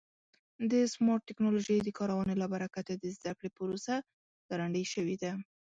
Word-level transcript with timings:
د 0.71 0.73
سمارټ 0.93 1.21
ټکنالوژۍ 1.29 1.77
د 1.83 1.89
کارونې 1.99 2.35
له 2.41 2.45
برکته 2.53 2.93
د 2.97 3.05
زده 3.17 3.31
کړې 3.37 3.49
پروسه 3.57 3.95
ګړندۍ 4.49 4.83
شوې 4.93 5.15
ده. 5.23 5.31